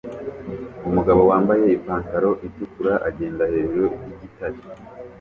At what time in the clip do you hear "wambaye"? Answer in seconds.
1.31-1.65